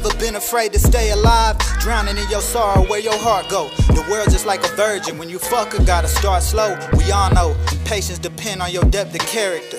[0.00, 1.58] ever been afraid to stay alive?
[1.80, 3.68] Drowning in your sorrow, where your heart go?
[3.88, 5.18] The world just like a virgin.
[5.18, 6.78] When you fuck her, gotta start slow.
[6.96, 9.78] We all know patience depend on your depth of character.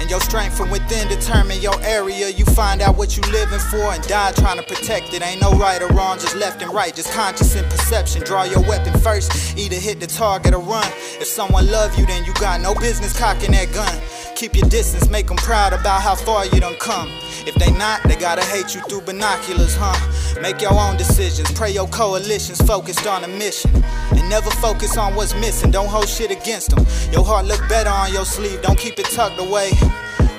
[0.00, 2.28] And your strength from within determine your area.
[2.28, 5.22] You find out what you living for and die trying to protect it.
[5.22, 8.22] Ain't no right or wrong, just left and right, just conscious and perception.
[8.24, 10.86] Draw your weapon first, either hit the target or run.
[11.20, 14.00] If someone love you, then you got no business cocking that gun.
[14.38, 17.10] Keep your distance, make them proud about how far you done come.
[17.44, 20.40] If they not, they gotta hate you through binoculars, huh?
[20.40, 23.72] Make your own decisions, pray your coalitions focused on a mission.
[24.12, 26.86] And never focus on what's missing, don't hold shit against them.
[27.10, 29.72] Your heart look better on your sleeve, don't keep it tucked away.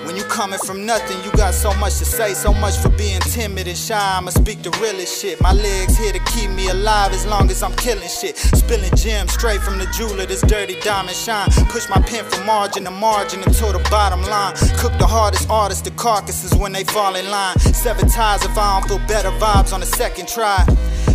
[0.09, 3.19] When you coming from nothing, you got so much to say, so much for being
[3.19, 4.17] timid and shy.
[4.17, 5.39] I'ma speak the realest shit.
[5.39, 8.35] My legs here to keep me alive as long as I'm killing shit.
[8.35, 11.47] Spilling gems straight from the jeweler, this dirty diamond shine.
[11.69, 14.55] Push my pen from margin to margin until the bottom line.
[14.79, 17.59] Cook the hardest artists to carcasses when they fall in line.
[17.59, 20.65] Sever ties if I don't feel better vibes on the second try.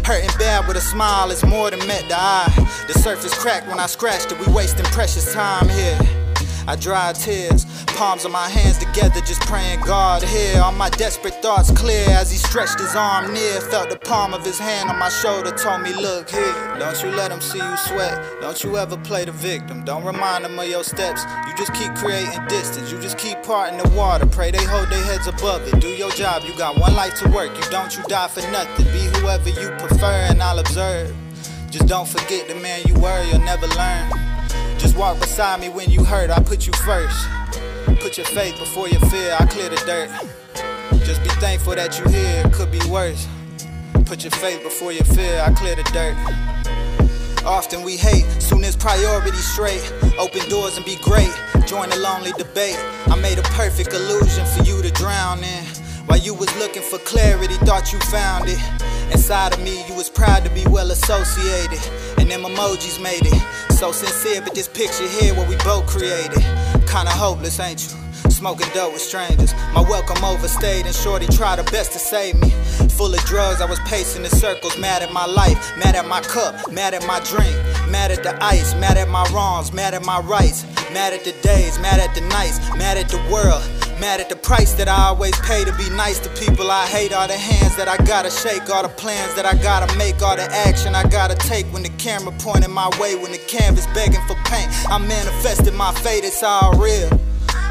[0.04, 2.46] Hurting bad with a smile is more than met the eye.
[2.86, 5.98] The surface cracked when I scratched it, we wasting precious time here.
[6.66, 10.60] I dry tears, palms of my hands together, just praying God here.
[10.60, 13.60] All my desperate thoughts clear as he stretched his arm near.
[13.60, 16.76] Felt the palm of his hand on my shoulder, told me, Look here.
[16.78, 18.40] Don't you let him see you sweat.
[18.40, 19.84] Don't you ever play the victim.
[19.84, 21.24] Don't remind them of your steps.
[21.46, 22.90] You just keep creating distance.
[22.90, 24.26] You just keep parting the water.
[24.26, 25.80] Pray they hold their heads above it.
[25.80, 26.42] Do your job.
[26.44, 27.54] You got one life to work.
[27.56, 28.86] You don't, you die for nothing.
[28.86, 31.14] Be whoever you prefer, and I'll observe.
[31.70, 34.10] Just don't forget the man you were, you'll never learn.
[34.78, 37.26] Just walk beside me when you hurt, I put you first.
[38.00, 40.10] Put your faith before your fear, I clear the dirt.
[41.04, 43.26] Just be thankful that you here, it could be worse.
[44.06, 46.16] Put your faith before your fear, I clear the dirt.
[47.44, 49.92] Often we hate, soon as priorities straight.
[50.18, 51.32] Open doors and be great.
[51.66, 52.78] Join the lonely debate.
[53.06, 55.64] I made a perfect illusion for you to drown in.
[56.06, 58.60] While you was looking for clarity, thought you found it.
[59.12, 61.80] Inside of me, you was proud to be well associated.
[62.18, 66.42] And them emojis made it so sincere, but this picture here, what we both created.
[66.94, 68.30] Kinda hopeless, ain't you?
[68.30, 69.52] Smoking dope with strangers.
[69.74, 72.50] My welcome overstayed, and Shorty tried her best to save me.
[72.90, 76.20] Full of drugs, I was pacing in circles, mad at my life, mad at my
[76.20, 77.56] cup, mad at my drink,
[77.90, 81.32] mad at the ice, mad at my wrongs, mad at my rights, mad at the
[81.42, 83.83] days, mad at the nights, mad at the world.
[84.00, 87.12] Mad at the price that I always pay to be nice to people I hate.
[87.12, 90.36] All the hands that I gotta shake, all the plans that I gotta make, all
[90.36, 94.20] the action I gotta take when the camera pointing my way, when the canvas begging
[94.26, 94.70] for paint.
[94.90, 97.10] I'm manifesting my fate, it's all real.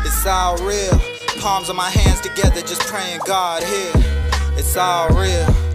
[0.05, 0.99] It's all real.
[1.39, 3.91] Palms of my hands together, just praying God here.
[4.57, 5.72] It's all real.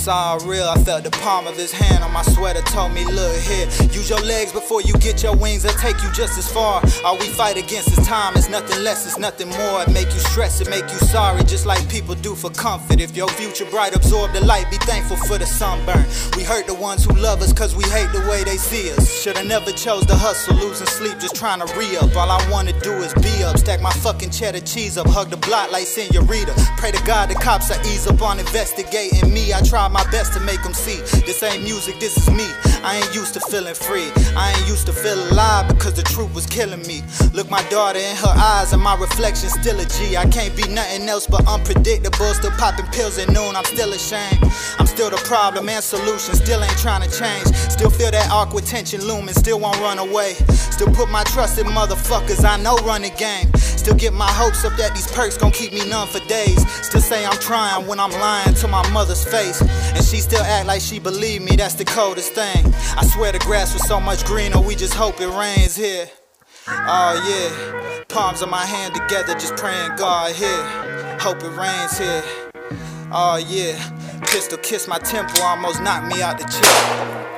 [0.00, 0.64] It's all real.
[0.64, 3.66] I felt the palm of his hand on my sweater, told me, look here.
[3.92, 6.82] Use your legs before you get your wings, they'll take you just as far.
[7.04, 9.82] All we fight against is time, it's nothing less, it's nothing more.
[9.82, 12.98] It make you stress, it make you sorry, just like people do for comfort.
[12.98, 16.06] If your future bright, absorb the light, be thankful for the sunburn.
[16.34, 19.06] We hurt the ones who love us cause we hate the way they see us.
[19.20, 22.16] Shoulda never chose to hustle, losing sleep, just trying to re up.
[22.16, 25.36] All I wanna do is be up, stack my fucking cheddar cheese up, hug the
[25.36, 26.52] block like senorita.
[26.76, 29.52] Pray to God the cops are ease up on investigating me.
[29.54, 32.44] I try try my best to make them see this ain't music, this is me.
[32.82, 34.10] I ain't used to feeling free.
[34.36, 37.02] I ain't used to feel alive because the truth was killing me.
[37.34, 40.16] Look my daughter in her eyes and my reflection still a G.
[40.16, 42.32] I can't be nothing else but unpredictable.
[42.34, 44.42] Still popping pills at noon, I'm still ashamed.
[44.78, 47.46] I'm still the problem and solution, still ain't trying to change.
[47.68, 50.34] Still feel that awkward tension looming, still won't run away.
[50.70, 53.52] Still put my trust in motherfuckers I know run the game.
[53.54, 56.60] Still get my hopes up that these perks gon' keep me numb for days.
[56.84, 59.60] Still say I'm trying when I'm lying to my mother's face.
[59.60, 62.69] And she still act like she believe me, that's the coldest thing.
[62.96, 66.08] I swear the grass was so much greener, we just hope it rains here.
[66.68, 71.18] Oh yeah, palms of my hand together, just praying God here.
[71.18, 72.22] Hope it rains here.
[73.12, 73.76] Oh yeah,
[74.26, 77.29] pistol kiss my temple, almost knocked me out the chair.